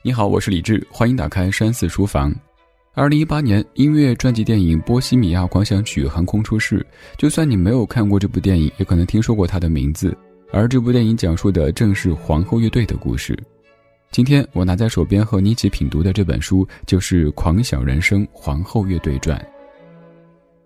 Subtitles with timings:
[0.00, 2.32] 你好，我是李志，欢迎打开山寺书房。
[2.94, 6.86] 二零一八年，音乐传记电影《波西米亚狂想曲》横空出世。
[7.16, 10.16] 就算你没有看过这部电影，也可能听说过它的名字。
[10.52, 13.36] 而这部电影讲述的正是皇后乐队的故事。
[14.12, 19.36] 今天我拿在手边和你一起品读的这本书，就是《狂想人生：皇后乐队传》。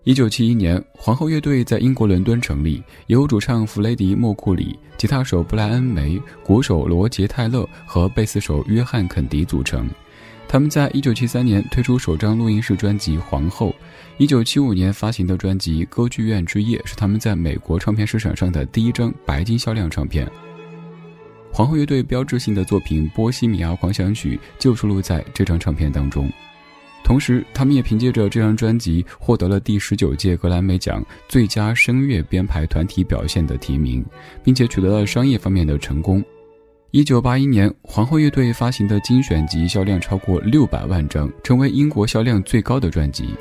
[0.05, 9.89] 一九七一年，皇后乐队在英国伦敦成立，由主唱弗雷迪·莫库里、吉他手布莱恩·梅、鼓手罗杰·泰勒和贝斯手约翰·肯迪组成。
[10.45, 13.69] 他们在一九七三年推出首张录音室专辑《皇后》，
[14.17, 20.29] 一九七五年发行的专辑《歌剧院之夜》是他们在美国唱片市场上的第一张白金销量唱片。
[21.49, 26.29] 皇后乐队标志性的作品《波西米亚狂想曲》就收录在这张唱片当中。
[27.03, 34.03] 同时，他们也凭借着这张专辑获得了第十九届格莱美奖最佳声乐编排团体表现的提名，
[34.41, 36.23] 并且取得了商业方面的成功。
[36.91, 43.35] 一九八一年，皇后乐队发行的精选集销量超过六百万张，成为英国销量最高的专辑。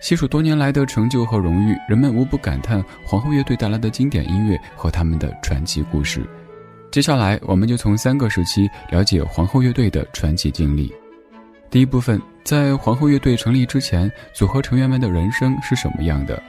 [0.00, 6.26] 细数多年来的成就和荣誉，人们无不感叹皇后乐队带来的经典音乐和他们的传奇故事。
[6.90, 10.92] 接下来，我们就从三个时期了解皇后乐队的传奇经历。
[11.72, 12.20] 第一部分。
[12.44, 16.42] 在皇后乐队成立之前，组合成员们的人生是什么样的？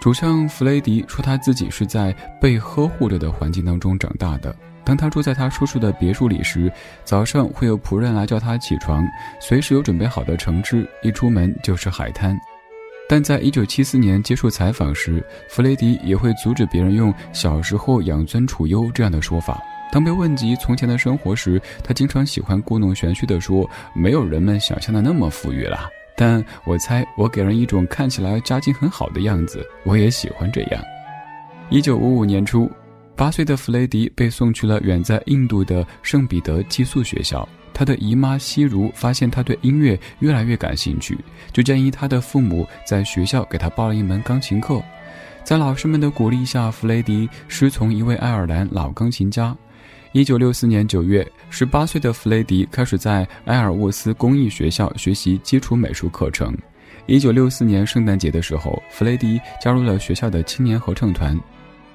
[0.00, 4.54] 主唱弗雷迪说，他自己是在被呵护着的环境当中长大的。
[4.84, 6.70] 当他住在他叔叔的别墅里时，
[7.04, 9.04] 早上会有仆人来叫他起床，
[9.40, 12.38] 随时有准备好的橙汁，一出门就是海滩。
[13.08, 19.58] 但在一九七四年接受采访时，弗雷迪也会阻止别人用“小时候养尊处优”这样的说法。
[19.92, 30.82] 当被问及从前的生活时，他经常喜欢故弄玄虚地说：“没有人们想象的那么富裕啦。”但我猜，我给人一种看起来家境很好的样子，我也喜欢这样。
[31.70, 32.70] 一九五五年初，
[33.16, 37.48] 八岁的弗雷迪被送去了远在印度的圣彼得寄宿学校。
[37.72, 41.18] 他的姨妈西如发现他对音乐越来越感兴趣，
[41.52, 44.80] 就建议他的父母在学校给他报了一门钢琴课。
[45.42, 49.56] 在老师们的鼓励下，弗雷迪师从一位爱尔兰老钢琴家。
[50.14, 56.56] 一九六四年九月，十八岁的弗雷迪开始在埃尔沃斯工艺学校学习基础美术课程。
[57.06, 61.36] 一九六四年圣诞节的时候，弗雷迪加入了学校的青年合唱团。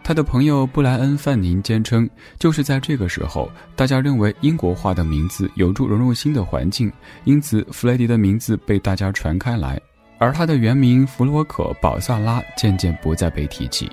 [0.03, 6.91] 他的朋友布莱恩·范宁坚称，就是在这个时候，大家认为英国化的名字有助融入新的环境，
[7.23, 9.79] 因此弗雷迪的名字被大家传开来，
[10.17, 13.89] 而他的原名弗洛克·保萨拉渐渐不再被提起。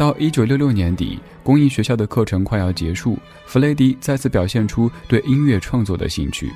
[0.00, 6.50] 到一九六六年底，公益学校的课程快要结束，弗雷迪再次表现出对音乐创作的兴趣。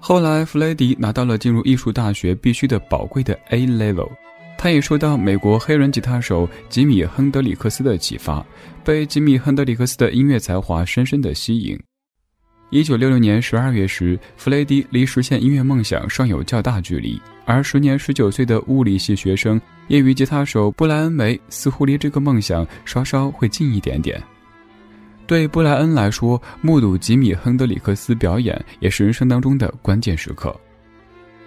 [0.00, 4.10] 后来，弗雷迪拿到了进入艺术大学必须的宝贵的 A level，
[4.56, 8.42] 他也受到美国黑人吉他手吉米·亨德里克斯的启发，
[8.82, 11.78] 被吉米·亨德里克斯的音乐才华深深的吸引。
[12.70, 24.20] 一九六六年十二月时，弗雷迪离实现音乐梦想尚有较大距离，而时年十九岁的物理系学生、业余吉他手布莱恩·梅似乎离这个梦想稍稍会近一点点。
[25.26, 30.54] 对布莱恩来说，目睹吉米·亨德里克斯表演也是人生当中的关键时刻。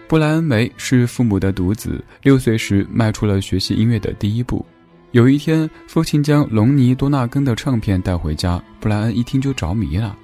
[0.08, 4.66] 布莱恩·梅是父母的独子，六岁时迈出了学习音乐的第一步。
[5.12, 10.18] 有一天，父亲将隆尼·多纳根的唱片带回家，布莱恩一听就着迷了。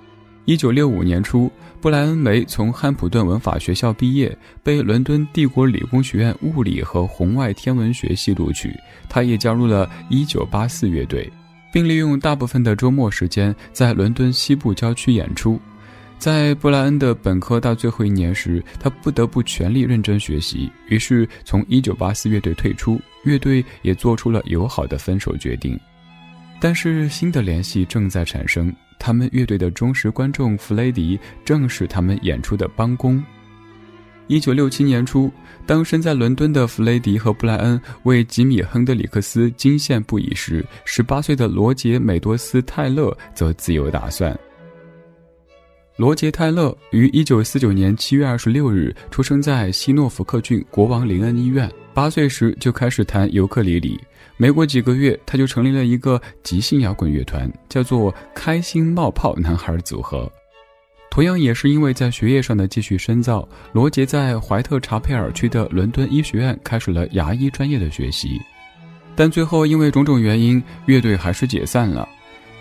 [0.45, 1.49] 一九六五年初，
[1.79, 8.73] 布莱恩·梅从汉普顿文法学校毕业，被伦敦帝国理工学院物理和红外天文学系录取。
[9.07, 11.31] 他也加入了一九八四乐队，
[11.71, 15.57] 并利用大部分的周末时间在伦敦西部郊区演出。
[16.19, 22.99] 在布莱恩的本科到最后一年时，他不得不全力认真学习，于是从一九八四乐队退出。
[23.23, 25.79] 乐队也做出了友好的分手决定，
[26.59, 28.73] 但是新的联系正在产生。
[29.05, 33.21] 他们乐队的忠实观众弗雷迪正是他们演出的帮工。
[34.27, 35.29] 一九六七年初，
[35.65, 44.33] 当身在伦敦的弗雷迪和布莱恩为吉米·亨德里克斯惊羡不已时，十八岁的罗杰·美多斯·泰勒则自有打算。
[45.97, 53.99] 罗杰·泰勒于一九四九年七月二十六日出生在西诺福克郡国王林恩医院，八岁时就开始弹尤克里里。
[54.37, 60.29] 没过几个月，他就成立了一个即兴摇滚乐团，叫做“开心冒泡男孩组合”。
[61.11, 68.41] 同样也是因为在学业上的继续深造，罗杰在怀特查佩尔区的伦敦医学院开始了牙医专业的学习。
[69.15, 72.09] 但最后因为种种原因，乐队还是解散了，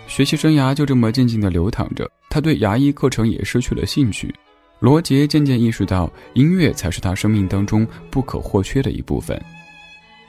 [0.05, 2.07] 学习生涯就这么静静的流淌着。
[2.29, 4.33] 他对牙医课程也失去了兴趣。
[4.79, 9.41] 罗杰渐渐意识到，音乐才是他生命当中不可或缺的一部分。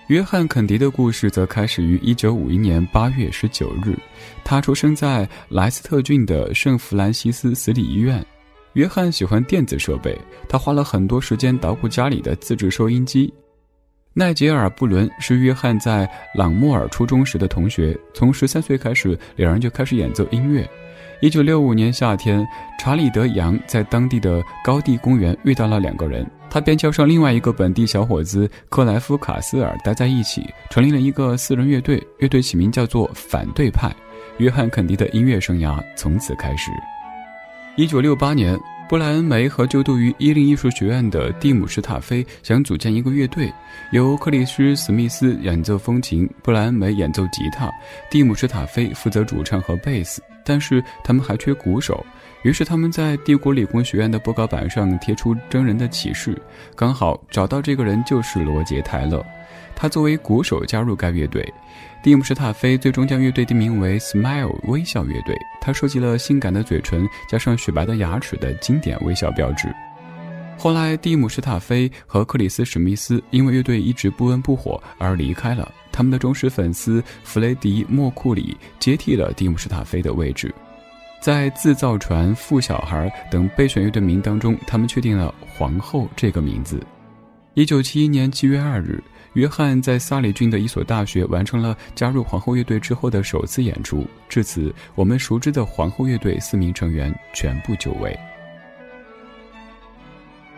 [0.08, 3.98] 约翰·肯迪的故事则开始于1951年8月19日，
[4.44, 8.24] 他出生在莱斯特郡的圣弗兰西斯死里医院。
[8.74, 10.14] 约翰喜欢电子设备，
[10.46, 13.32] 他花了很多时间捣鼓家里的自制收音机。
[14.12, 20.68] 奈杰尔·布伦是约翰在朗莫尔初中时的同学，从十三岁开始，两人就开始演奏音乐。
[21.20, 22.46] 一九六五年夏天，
[22.78, 33.90] 查理德·杨在当地的高地公园遇到了两个人，他便叫上另外一个本地小伙子克莱夫·卡斯尔待在一起，成立了一个私人乐队，乐队起名叫做“反对派”。
[34.38, 36.70] 约翰·肯迪的音乐生涯从此开始。
[37.76, 38.58] 一九六八年。
[38.86, 43.50] 布莱恩梅和就读于伊利艺术学院的蒂姆·史塔菲想组建一个乐队，
[43.92, 47.70] 由克里斯·史密斯演奏风琴，布莱恩梅演奏吉他，
[48.10, 50.22] 蒂姆·史塔菲负责主唱和贝斯。
[50.44, 52.04] 但是他们还缺鼓手，
[52.42, 56.36] 于是他们在帝国理工学院的布告板上贴出征人的启事，
[56.76, 59.24] 刚好找到这个人就是罗杰·泰勒，
[59.74, 61.52] 他作为鼓手加入该乐队。
[62.02, 65.34] 蒂姆·史塔菲最终将乐队定名为 Smile 微笑乐队。
[65.60, 69.74] 他收集了性感的嘴唇加上雪白的牙齿的经典微笑标志。
[70.58, 75.72] 后来，蒂姆·史塔菲和克里斯·史密斯因为乐队一直不温不火而离开了。
[75.90, 80.54] 他们的忠实粉丝弗雷迪·莫库里接替了蒂姆·史塔菲的位置。
[81.20, 86.80] 在自造船、富小孩等备选乐队名当中，他们确定了“皇后”这个名字。
[87.54, 89.02] 一九七一年七月二日。
[89.34, 94.06] 约翰在萨里郡的一所大学完成了加入皇后乐队之后的首次演出。
[94.28, 98.18] 至此，我们熟知的皇后乐队四名成员全部就位。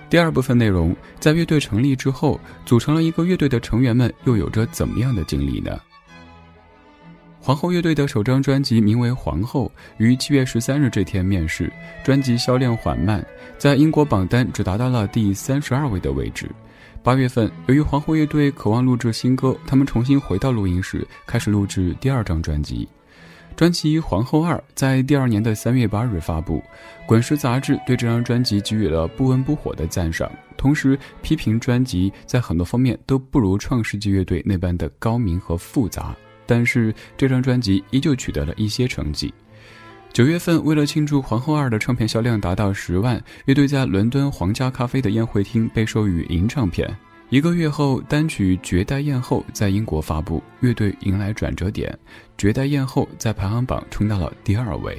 [0.08, 5.81] 第二部分内容，在乐队成立之后，组成了一个乐队的成员们又有着怎么样的经历呢？
[7.40, 9.67] 皇后乐队的首张专辑名为《皇后》，
[9.99, 11.72] 于七月十三日这天面世。
[12.05, 13.25] 专辑销量缓慢，
[13.56, 16.50] 在英国榜单只达到了第三十二位的位置。
[17.06, 22.88] 八月份，由于皇后乐队渴望录制新歌，他们重新回到录音室，开始录制第二张专辑。
[23.55, 26.61] 专辑《皇后二》在第二年的三月八日发布。
[27.06, 36.12] 滚石杂志对这张专辑给予了不温不火的赞赏，同时批评专辑在很多方面都不如创世纪乐队那般的高明和复杂。
[36.44, 39.32] 但是这张专辑依旧取得了一些成绩。
[40.16, 46.88] 九月份，为了庆祝《皇后二》的唱片销量达到十万，乐队在伦敦皇家咖啡的宴会厅被授予银唱片。
[47.28, 51.92] 一个月后，单曲《绝代艳后》在英国发布，乐队迎来转折点，
[52.38, 54.98] 《绝代艳后》在排行榜冲到了第二位。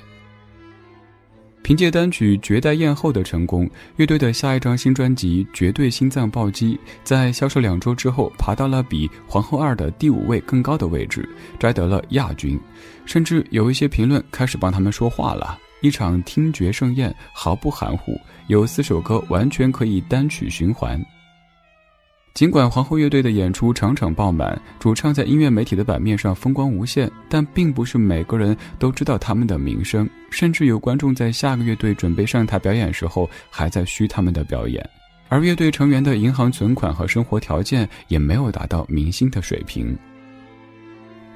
[1.67, 11.27] 凭借单曲《绝代艳后》的成功，乐队的下一张新专辑《绝对心脏暴击》在销售两周之后，爬到了比《皇后二》的第五位更高的位置，
[11.59, 12.57] 摘得了亚军。
[13.05, 15.59] 甚至有一些评论开始帮他们说话了。
[15.81, 18.17] 一场听觉盛宴毫不含糊，
[18.47, 20.97] 有四首歌完全可以单曲循环。
[22.37, 34.87] 尽管皇后乐队的演出场场爆满，主唱在音乐媒体的版面上风光无限，但并不是每个人都知道他们的名声，甚至有观众在下个乐队准备上台表演时候还在嘘他们的表演，
[35.29, 39.97] 而乐队成员的银行存款和生活条件也没有达到明星的水平。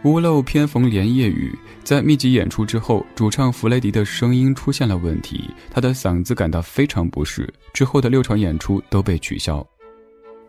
[0.03, 1.51] 屋漏偏逢连夜雨，
[1.83, 9.67] 在密集演出之后，主唱弗雷迪的声音出现了问题，他的嗓子感到非常不适，之后的六场演出都被取消。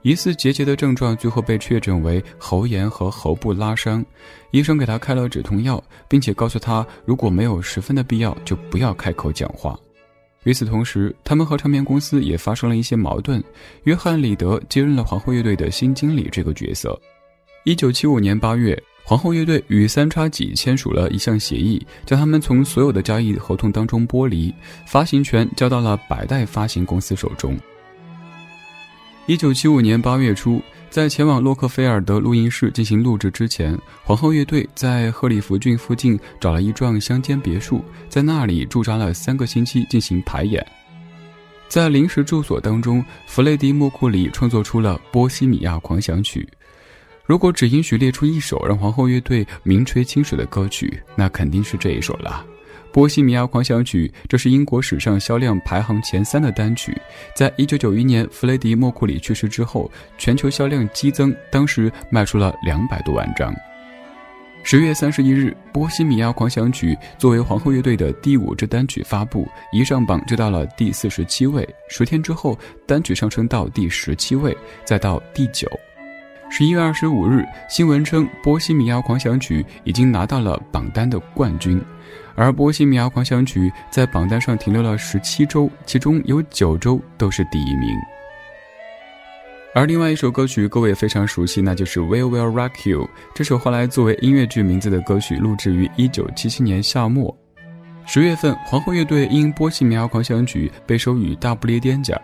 [0.02, 4.04] 疑似结节的症状最后被确诊为喉炎和喉部拉伤，
[4.50, 9.78] 医生给他开了止痛药，并且告诉他如果没有十分的必要就不要开口讲话。
[10.44, 13.42] 与此同时，他们和唱片公司也发生了一些矛盾。
[13.84, 17.00] 约翰·里德接任了皇后乐队的新经理这个角色。
[17.64, 24.52] 一九七五年八月，皇后乐队与三叉戟签署了一项协议，将他们从所有的交易合同当中剥离，
[24.84, 27.56] 发行权交到了百代发行公司手中。
[29.26, 30.60] 一九七五年八月初，
[30.90, 40.66] 在前往洛克菲尔德录音室进行录制之前，皇后乐队在赫里弗郡附近找了一幢乡间别墅，在那里驻扎了三个星期进行排演。
[41.68, 46.46] 在临时住所当中，弗雷迪·莫库里创作出了《波西米亚狂想曲》。
[47.24, 52.44] 如果只允许列出一首让皇后乐队名垂青史的歌曲，那肯定是这一首了。
[52.92, 56.94] 《波西米亚狂想曲》，这是英国史上销量排行前三的单曲。
[57.34, 63.54] 在一九九一年弗雷迪·莫库里去世之后，全球销量激增，当时卖出了两百多万张。
[64.62, 71.66] 十月三十一日，《波西米亚狂想曲》作为皇后乐队的第五支单曲发布，一上榜就到了第四十七位。
[71.88, 72.56] 十天之后，
[72.86, 75.66] 单曲上升到第十七位，再到第九。
[76.50, 81.82] 十一月二十五日，新闻称《波西米亚狂想曲》已经拿到了榜单的冠军。
[82.34, 87.96] 而《波西米亚狂想曲》在榜单上停留了十七周，其中有九周都是第一名。
[89.74, 93.04] 而另外一首歌曲各位非常熟悉，那就是《We Will Rock You》。
[93.34, 97.34] 这首后来作为音乐剧名字的歌曲，录制于1977年夏末。
[98.04, 102.20] 十月份，皇后乐队因《波西米亚狂想曲》被授予大不列颠奖。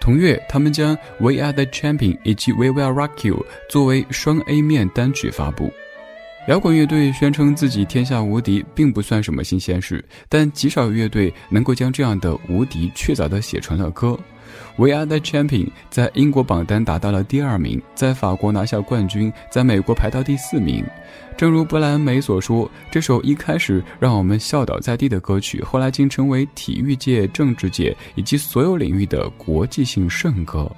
[0.00, 3.36] 同月，他们将《We Are the Champion》以及《We Will Rock You》
[3.68, 5.72] 作为双 A 面单曲发布。
[6.46, 14.18] 摇滚乐队宣称自己天下无敌，并不算什么新鲜事，但极少乐队能够将这样的无敌确凿地写成了歌。
[14.76, 20.82] We Are the Champion 在英国榜单达到了第二名，在法国拿下冠军，在美国排到第四名。
[21.36, 30.70] 正如布莱恩·梅所说，这首一开始让我们笑倒在地的歌曲，后来竟成为体育界、政治界以及所有领域的国际性圣歌。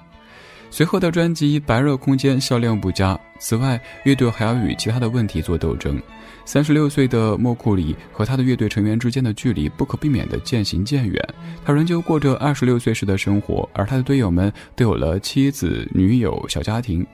[0.70, 3.18] 随后的专辑《白热空间》销量不佳。
[3.40, 6.00] 此外，乐队还要与其他的问题做斗争。
[6.44, 11.34] 三十六岁的莫库里和他的乐队成员之间的距离不可避免地渐行渐远。
[11.64, 17.04] 他仍旧过着二十六岁时的生活，而他的队友们都有了妻子、女友、小家庭。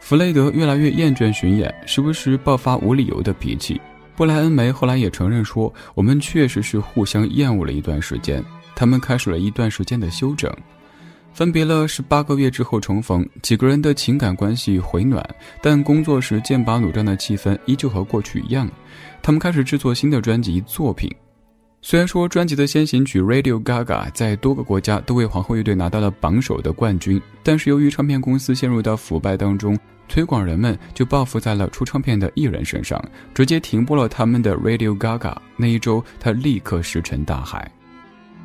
[0.00, 3.80] 弗雷德越来越厌倦巡演，时不时爆发无理由的脾气。
[4.16, 8.42] 布莱恩梅后来也承认说：“我们确实是互相厌恶了一段时间。”
[8.74, 10.50] 他们开始了一段时间的休整。
[11.32, 15.24] 分别了十八个月之后重逢，几个人的情感关系回暖，
[15.62, 18.70] 但工作时剑拔弩张的气氛依旧和过去一样。
[19.22, 21.10] 他们开始制作新的专辑作品。
[21.80, 29.76] 虽然说专辑的先行曲《Radio Gaga》在多个国家都为皇后乐队拿到了榜首的冠军，但是由于唱片公司陷入到腐败当中，
[30.08, 33.02] 推广人们就报复在了出唱片的艺人身上，
[33.34, 35.18] 直接停播了他们的《Radio Gaga》。
[35.56, 37.68] 那一周，他立刻石沉大海。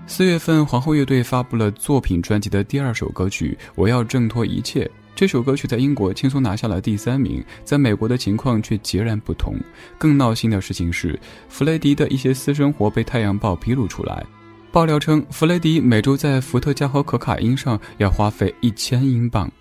[0.09, 4.85] 四月份，皇后乐队发布了作品专辑的第二首歌曲《我要挣脱一切》。
[5.13, 9.55] 这首歌曲在英国轻松拿下了第三名，在美国的情况却截然不同。
[9.97, 14.25] 更闹心的事情是，弗雷迪的一些私生活被《太阳报》披露出来。
[14.71, 19.51] 爆料称，弗雷迪每周在伏特加和可卡因上要花费一千英镑。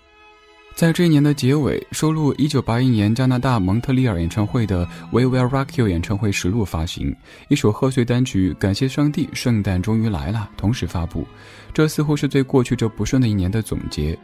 [0.77, 7.15] 在这一年的结尾，收录1981年加拿大蒙特利尔演唱会的《We Will Rock You》演唱会实录发行，
[7.47, 11.25] 一首贺岁单曲《感谢上帝，圣诞终于来了》同时发布，
[11.73, 14.15] 这似乎是对过去这不顺的一年的总结。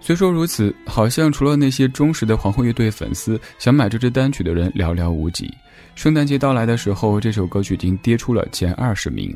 [0.00, 5.54] 虽说如此，好像除了那些忠实的皇后乐队粉丝，想买这支单曲的人寥寥无几。
[5.94, 9.32] 圣诞节到来的时候，这首歌曲已经跌出了前二十名。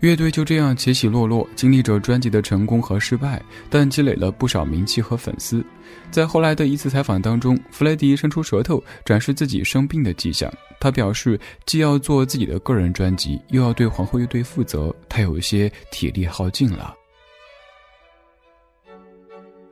[0.00, 5.64] 乐队就这样起起落落，经历着专辑的成功和失败，但积累了不少名气和粉丝。
[6.10, 10.52] 在后来的一次采访当中，弗雷迪伸出舌头展示自己生病的迹象。
[10.78, 16.94] 他表示，既要做自己的个人专辑，又要对皇后乐队负责，他有些体力耗尽了。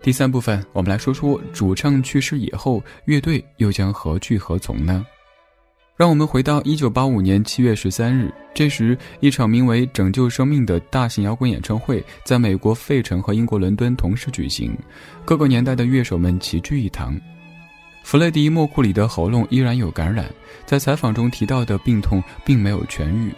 [0.01, 5.07] 第三部分，我们来说说主唱去世以后，乐队又将何去何从呢？
[5.97, 14.77] 让我们回到一九八五年七月十三日，这时一场名为《拯救生命》的大型摇滚演唱会在美国费城和英国伦敦同时举行，
[15.25, 17.17] 各个年代的乐手们齐聚一堂。
[18.03, 20.29] 弗雷迪·莫库里的喉咙依然有感染，
[20.67, 23.33] 在采访中提到的病痛并没有痊愈。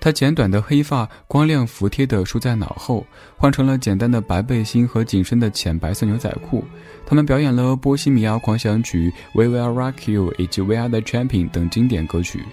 [0.00, 3.04] 他简短的黑发光亮服帖地梳在脑后，
[3.36, 6.64] 换成了简单的白背心和紧身的浅白色牛仔裤。
[7.04, 12.44] 他们表演了《波西米亚狂想曲》《We Will Rock You》以及《We Are the Champion》等经典歌曲。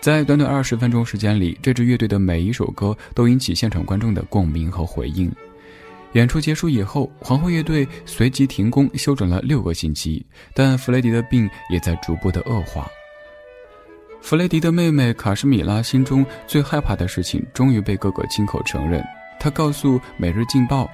[0.00, 5.32] 在短短二十分钟时间里，这支乐队的每一首歌都引起现场观众的共鸣和回应。
[6.14, 12.86] 演出结束以后，皇后乐队随即停工休整了六个星期，但弗雷迪的病也在逐步的恶化。
[14.22, 19.04] 弗雷迪的妹妹卡什米拉心中最害怕的事情终于被哥哥亲口承认。
[19.38, 20.84] 他告诉《每日镜报》：“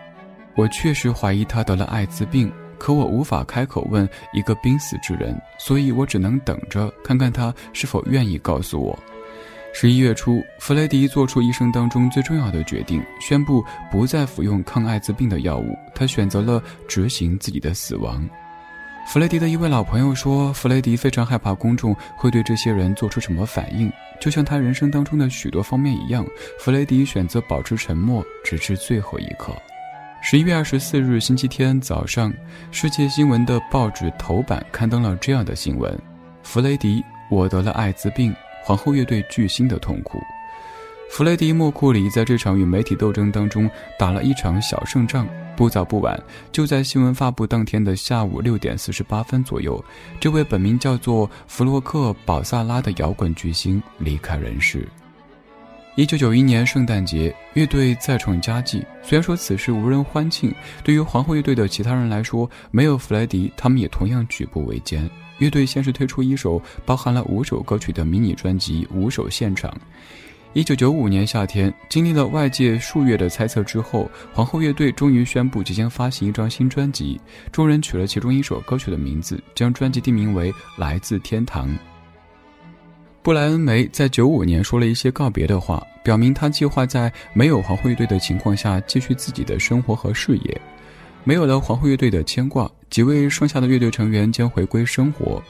[0.56, 8.98] 我确实怀疑他得了艾滋病，可我无法开口问一个濒死之人，所以我只能等着看看他是否愿意告诉我。”
[9.74, 15.76] 十一月初，弗雷迪做出一生当中最重要的决定，宣布不再服用抗艾滋病的药物。
[15.94, 18.26] 他选择了执行自己的死亡。
[19.08, 26.26] 弗雷迪的一位老朋友说：“弗雷迪非常害怕公众会对这些人做出什么反应，就像他人生当中的许多方面一样。
[26.58, 29.50] 弗雷迪选择保持沉默，直至最后一刻。”
[30.20, 32.30] 十一月二十四日星期天早上，
[32.70, 35.98] 世界新闻的报纸头版刊登了这样的新闻
[36.44, 40.20] ：“弗雷迪，我得了艾滋病，皇后乐队巨星的痛苦。”
[41.10, 45.26] 弗雷迪·莫库里在这场与媒体斗争当中打了一场小胜仗。
[45.58, 46.16] 不早不晚，
[46.52, 49.84] 就在新闻发布当天的下午六点四十八分左右，
[50.20, 54.86] 这位本名叫做弗洛克·保萨拉的摇滚巨星离开人世。
[55.96, 58.86] 一九九一年圣诞节，乐队再创佳绩。
[59.02, 65.10] 虽然说此事无人欢庆，对于皇后乐队的其他人来说，没有弗莱迪，他们也同样举步维艰。
[65.38, 69.68] 乐队先是推出一首包含了五首歌曲的迷你专辑《五首现场》。
[70.54, 77.20] 一九九五年夏天，经历了外界数月的猜测之后，皇后乐队终于宣布即将发行一张新专辑。
[77.52, 81.68] 众人取了其中一首歌曲的名字，将专辑定名为《来自天堂》。
[83.22, 90.60] 布莱恩梅在九五年说了一些告别的话，表明他计划在没有皇后乐队的情况下继续自己的生活和事业。
[91.24, 95.42] 没有了皇后乐队的牵挂，几位剩下的乐队成员将回归生活。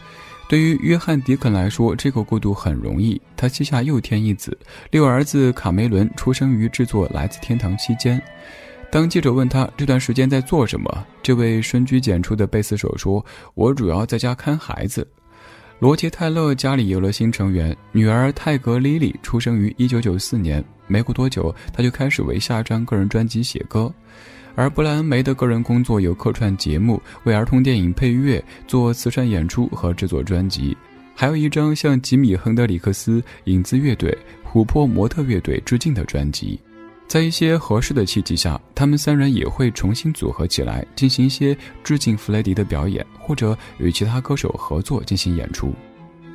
[0.48, 3.20] 对于约翰·迪肯来说，这个过渡很容易。
[3.36, 4.56] 他膝下又添一子，
[4.90, 8.20] 六儿子卡梅伦出生于制作《来自天堂》期间。
[8.90, 13.22] 当记者问他这段时间在做什么，这位深居简出的贝斯手说
[13.54, 15.06] ：“我主要在家看孩子。”
[15.80, 20.64] 罗杰·泰勒家里有了新成员，女儿泰格·莉莉出生于1994年。
[20.86, 23.92] 没过多久，他就开始为下张个人专辑写歌。
[24.58, 30.76] 而布莱恩·梅的个人工作有客串节目、为儿童电影配乐、做慈善演出和制作专辑，
[31.14, 36.58] 还有一张向吉米·亨德里克斯、影子乐队、琥珀模特乐队致敬的专辑。
[37.06, 45.72] 在一些合适的契机下，他们三人也会重新组合起来，进行一些致敬弗雷迪的表演，或者与其他歌手合作进行演出。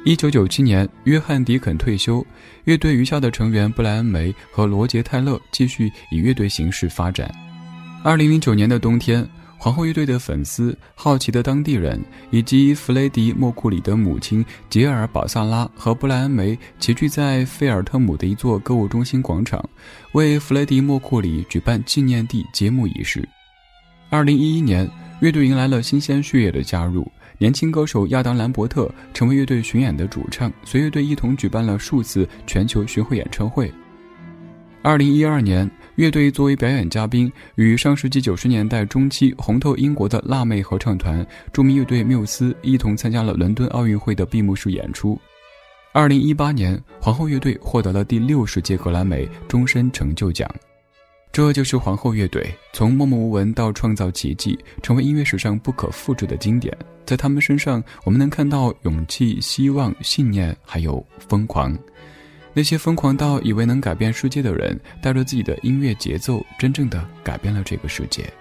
[0.05, 2.25] 一九九七年，约翰·迪肯退休，
[2.63, 7.29] 乐队余下的成员布莱恩·梅和罗杰·泰勒继续以乐队形式发展。
[8.03, 9.27] 二零零九年的冬天。
[9.57, 11.97] 皇后乐队的粉丝、好奇的当地人
[12.31, 19.63] 以及弗雷迪·莫库里的母亲杰尔·保萨拉和布莱恩·梅齐聚在费尔特姆的一座购物中心广场，
[20.11, 23.25] 为弗雷迪·莫库里举办纪念地揭幕仪式。
[24.09, 24.85] 二零一一年，
[25.21, 33.73] 乐队迎来了新鲜血液的加入，年轻歌手亚当·兰伯特成为乐队巡演的主唱，随乐队一同举办了数次全球巡回演唱会。
[34.83, 35.69] 二零一二年。
[35.95, 45.19] 乐队作为表演嘉宾，与上世纪九十年代中期红透英国的辣妹合唱团、著名乐队缪斯一同参加了伦敦奥运会的闭幕式演出。
[45.91, 50.49] 二零一八年，皇后乐队获得了第六十届格莱美终身成就奖。
[51.31, 56.75] 这就是皇后乐队，从默默无闻到创造奇迹，成为音乐史上不可复制的经典。
[57.05, 61.77] 在他们身上，我们能看到勇气、希望、信念，还有疯狂。
[62.53, 68.31] 那些疯狂到以为能改变世界的人，带着自己的音乐节奏，真正的改变了这个世界。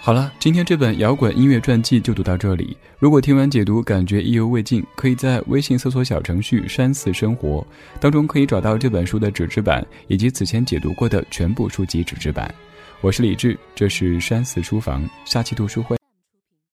[0.00, 2.76] 好了，今天这本摇滚音乐传记就读到这里。
[2.98, 7.64] 如果听完解读感觉意犹未尽，可以在微信搜索小程序“山寺生活”
[8.00, 12.52] 当中可以找到这本书的纸质版以及此前解读过的全部书籍纸质版。
[13.00, 16.01] 我是李志，这是山寺书房，下期读书会。